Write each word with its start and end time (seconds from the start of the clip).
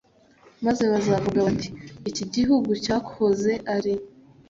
Maze 0.65 0.83
bazavuga 0.91 1.39
bati 1.47 1.69
Iki 2.09 2.23
gihugu 2.35 2.71
cyahoze 2.83 3.53
ari 3.75 3.93